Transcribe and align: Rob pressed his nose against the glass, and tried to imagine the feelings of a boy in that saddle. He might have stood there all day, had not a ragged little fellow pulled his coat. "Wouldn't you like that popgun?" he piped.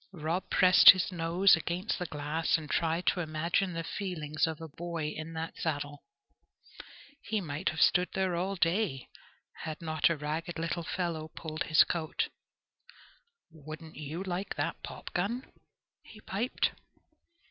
Rob 0.13 0.49
pressed 0.49 0.89
his 0.89 1.11
nose 1.11 1.55
against 1.55 1.99
the 1.99 2.07
glass, 2.07 2.57
and 2.57 2.67
tried 2.67 3.05
to 3.05 3.19
imagine 3.19 3.73
the 3.73 3.83
feelings 3.83 4.47
of 4.47 4.59
a 4.59 4.67
boy 4.67 5.09
in 5.15 5.33
that 5.33 5.55
saddle. 5.57 6.01
He 7.21 7.39
might 7.39 7.69
have 7.69 7.81
stood 7.83 8.09
there 8.15 8.35
all 8.35 8.55
day, 8.55 9.09
had 9.57 9.79
not 9.79 10.09
a 10.09 10.17
ragged 10.17 10.57
little 10.57 10.81
fellow 10.81 11.27
pulled 11.27 11.65
his 11.65 11.83
coat. 11.83 12.29
"Wouldn't 13.51 13.95
you 13.95 14.23
like 14.23 14.55
that 14.55 14.81
popgun?" 14.81 15.45
he 16.01 16.19
piped. 16.19 16.71